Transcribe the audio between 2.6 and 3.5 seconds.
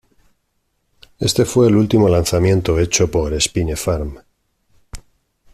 hecho por